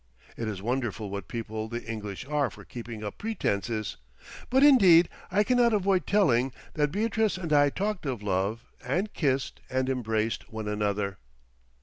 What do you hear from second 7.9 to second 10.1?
of love and kissed and